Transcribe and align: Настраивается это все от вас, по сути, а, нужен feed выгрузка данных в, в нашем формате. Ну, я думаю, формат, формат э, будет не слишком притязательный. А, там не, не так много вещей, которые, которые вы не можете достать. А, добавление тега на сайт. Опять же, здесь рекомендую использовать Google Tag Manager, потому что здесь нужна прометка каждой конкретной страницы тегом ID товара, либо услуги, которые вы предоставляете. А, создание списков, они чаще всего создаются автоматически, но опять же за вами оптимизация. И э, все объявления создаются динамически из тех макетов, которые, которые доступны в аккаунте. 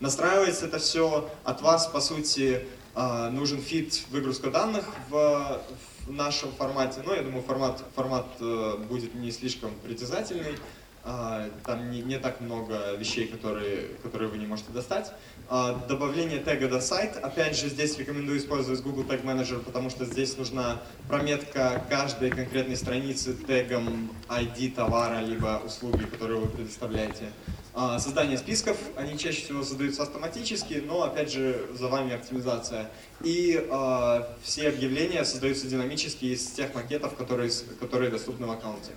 Настраивается 0.00 0.64
это 0.64 0.78
все 0.78 1.30
от 1.44 1.60
вас, 1.60 1.86
по 1.86 2.00
сути, 2.00 2.64
а, 2.94 3.28
нужен 3.30 3.60
feed 3.60 4.06
выгрузка 4.10 4.50
данных 4.50 4.86
в, 5.10 5.60
в 6.06 6.12
нашем 6.12 6.52
формате. 6.52 7.02
Ну, 7.04 7.14
я 7.14 7.22
думаю, 7.22 7.42
формат, 7.42 7.84
формат 7.94 8.26
э, 8.40 8.76
будет 8.88 9.14
не 9.14 9.30
слишком 9.30 9.70
притязательный. 9.84 10.56
А, 11.04 11.50
там 11.66 11.90
не, 11.90 12.00
не 12.00 12.18
так 12.18 12.40
много 12.40 12.94
вещей, 12.96 13.26
которые, 13.26 13.88
которые 14.02 14.30
вы 14.30 14.38
не 14.38 14.46
можете 14.46 14.70
достать. 14.72 15.12
А, 15.50 15.74
добавление 15.86 16.38
тега 16.38 16.68
на 16.68 16.80
сайт. 16.80 17.18
Опять 17.22 17.58
же, 17.58 17.68
здесь 17.68 17.98
рекомендую 17.98 18.38
использовать 18.38 18.80
Google 18.80 19.02
Tag 19.02 19.22
Manager, 19.22 19.60
потому 19.60 19.90
что 19.90 20.06
здесь 20.06 20.36
нужна 20.38 20.80
прометка 21.08 21.84
каждой 21.90 22.30
конкретной 22.30 22.76
страницы 22.76 23.34
тегом 23.34 24.10
ID 24.28 24.74
товара, 24.74 25.20
либо 25.20 25.60
услуги, 25.64 26.04
которые 26.04 26.40
вы 26.40 26.48
предоставляете. 26.48 27.32
А, 27.72 27.98
создание 28.00 28.36
списков, 28.36 28.76
они 28.96 29.16
чаще 29.16 29.42
всего 29.42 29.62
создаются 29.62 30.02
автоматически, 30.02 30.82
но 30.84 31.04
опять 31.04 31.32
же 31.32 31.68
за 31.78 31.86
вами 31.88 32.12
оптимизация. 32.12 32.90
И 33.22 33.64
э, 33.70 34.24
все 34.42 34.68
объявления 34.68 35.24
создаются 35.24 35.68
динамически 35.68 36.26
из 36.26 36.46
тех 36.48 36.74
макетов, 36.74 37.14
которые, 37.14 37.50
которые 37.78 38.10
доступны 38.10 38.46
в 38.46 38.50
аккаунте. 38.50 38.90